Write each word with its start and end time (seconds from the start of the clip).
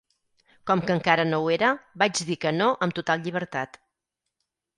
Com 0.69 0.79
que 0.87 0.95
encara 0.99 1.25
no 1.31 1.39
ho 1.45 1.51
era, 1.55 1.69
vaig 2.05 2.23
dir 2.31 2.39
que 2.47 2.53
no 2.57 2.71
amb 2.87 2.97
total 3.01 3.23
llibertat. 3.29 3.79